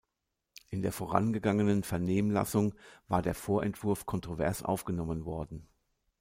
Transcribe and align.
In 0.71 0.81
der 0.81 0.91
vorangehenden 0.91 1.83
Vernehmlassung 1.83 2.73
war 3.07 3.21
der 3.21 3.35
Vorentwurf 3.35 4.07
kontrovers 4.07 4.63
aufgenommen 4.63 5.25
worden. 5.25 5.67